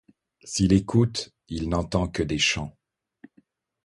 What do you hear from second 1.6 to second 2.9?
n'entend que des chants.